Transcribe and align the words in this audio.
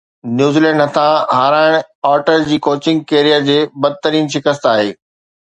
New Zealand 0.37 0.83
هٿان 0.85 1.11
هارائڻ 1.39 1.75
Arthur 2.13 2.47
جي 2.49 2.57
ڪوچنگ 2.69 3.05
ڪيريئر 3.13 3.47
جي 3.51 3.61
بدترين 3.87 4.33
شڪست 4.39 4.69
آهي 4.73 4.91